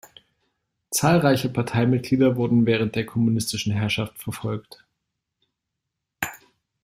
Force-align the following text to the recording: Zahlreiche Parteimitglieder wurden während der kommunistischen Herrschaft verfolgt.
Zahlreiche 0.89 1.47
Parteimitglieder 1.49 2.35
wurden 2.35 2.65
während 2.65 2.95
der 2.95 3.05
kommunistischen 3.05 3.71
Herrschaft 3.71 4.17
verfolgt. 4.17 4.83